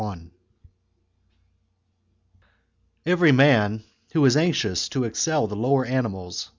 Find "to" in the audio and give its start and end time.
4.89-5.03